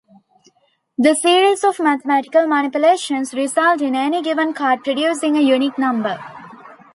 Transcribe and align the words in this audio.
The 0.97 1.13
series 1.13 1.63
of 1.63 1.77
mathematical 1.79 2.47
manipulations 2.47 3.35
results 3.35 3.83
in 3.83 3.95
any 3.95 4.23
given 4.23 4.51
card 4.51 4.83
producing 4.83 5.37
a 5.37 5.41
unique 5.41 5.77
number. 5.77 6.17